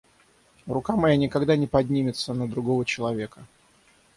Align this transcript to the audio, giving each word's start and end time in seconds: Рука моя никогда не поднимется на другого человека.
Рука 0.65 0.95
моя 0.95 1.15
никогда 1.15 1.55
не 1.55 1.67
поднимется 1.67 2.33
на 2.33 2.47
другого 2.49 2.85
человека. 2.85 3.45